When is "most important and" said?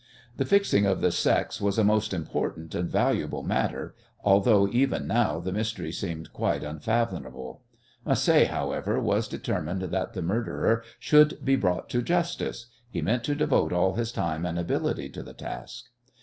1.83-2.89